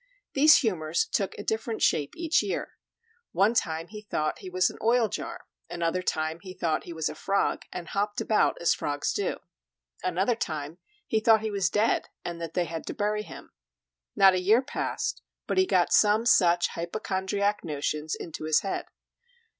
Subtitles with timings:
[0.33, 2.79] These humors took a different shape each year;
[3.33, 7.07] one time he thought he was an oil jar; another time he thought he was
[7.07, 9.37] a frog, and hopped about as frogs do;
[10.03, 13.51] another time he thought he was dead, and then they had to bury him;
[14.15, 18.87] not a year passed but he got some such hypochondriac notions into his head.